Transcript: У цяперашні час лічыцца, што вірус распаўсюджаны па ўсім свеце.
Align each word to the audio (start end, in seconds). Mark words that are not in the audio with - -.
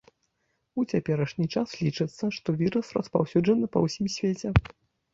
У 0.79 0.85
цяперашні 0.91 1.47
час 1.57 1.69
лічыцца, 1.83 2.23
што 2.41 2.57
вірус 2.65 2.93
распаўсюджаны 2.99 3.65
па 3.75 3.79
ўсім 3.89 4.15
свеце. 4.19 4.47